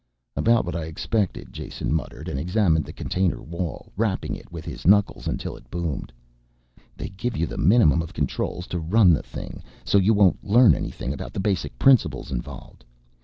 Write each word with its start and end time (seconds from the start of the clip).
"About 0.35 0.65
what 0.65 0.75
I 0.75 0.85
expected," 0.85 1.53
Jason 1.53 1.93
muttered 1.93 2.27
and 2.27 2.39
examined 2.39 2.85
the 2.85 2.91
container 2.91 3.39
wall, 3.39 3.91
rapping 3.95 4.35
it 4.35 4.51
with 4.51 4.65
his 4.65 4.87
knuckles 4.87 5.27
until 5.27 5.55
it 5.55 5.69
boomed. 5.69 6.11
"They 6.97 7.09
give 7.09 7.37
you 7.37 7.45
the 7.45 7.59
minimum 7.59 8.01
of 8.01 8.11
controls 8.11 8.65
to 8.69 8.79
run 8.79 9.13
the 9.13 9.21
thing, 9.21 9.61
so 9.85 9.99
you 9.99 10.15
won't 10.15 10.43
learn 10.43 10.73
anything 10.73 11.13
about 11.13 11.33
the 11.33 11.39
basic 11.39 11.77
principles 11.77 12.31
involved. 12.31 12.83